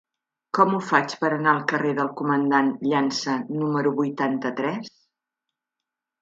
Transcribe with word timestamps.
Com 0.57 0.71
ho 0.75 0.77
faig 0.85 1.11
per 1.23 1.29
anar 1.35 1.51
al 1.55 1.61
carrer 1.71 1.91
del 1.99 2.09
Comandant 2.21 2.71
Llança 2.93 3.37
número 3.61 3.93
vuitanta-tres? 4.01 4.91